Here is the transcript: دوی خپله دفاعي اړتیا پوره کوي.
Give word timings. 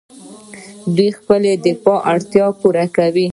دوی 0.95 1.09
خپله 1.17 1.49
دفاعي 1.65 2.01
اړتیا 2.11 2.45
پوره 2.59 2.85
کوي. 2.95 3.27